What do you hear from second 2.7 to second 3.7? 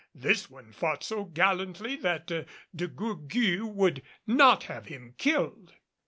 De Gourgues